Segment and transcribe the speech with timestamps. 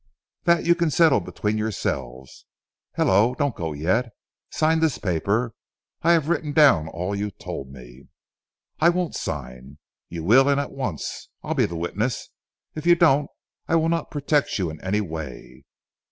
[0.45, 2.47] "That you can settle between yourselves.
[2.95, 4.07] Hullo, don't go yet.
[4.49, 5.53] Sign this paper.
[6.01, 8.07] I have written down all you told me."
[8.79, 9.77] "I won't sign."
[10.09, 11.29] "You will, and at once.
[11.43, 12.29] I will be the witness.
[12.73, 13.29] If you don't
[13.67, 15.65] I will not protect you in any way."